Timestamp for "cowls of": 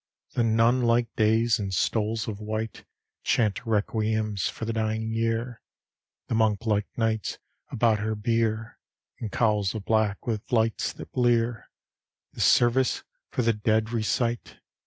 9.29-9.85